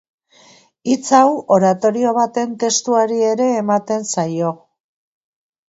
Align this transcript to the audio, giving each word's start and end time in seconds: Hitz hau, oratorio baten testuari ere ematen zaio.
Hitz 0.93 1.11
hau, 1.17 1.27
oratorio 1.57 2.15
baten 2.17 2.57
testuari 2.65 3.21
ere 3.35 3.47
ematen 3.61 4.11
zaio. 4.17 4.53